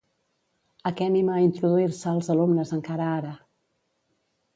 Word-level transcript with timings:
A 0.89 0.91
què 1.01 1.09
anima 1.09 1.35
a 1.35 1.43
introduir-se 1.47 2.09
als 2.13 2.31
alumnes 2.35 2.73
encara 2.79 3.11
ara? 3.19 3.35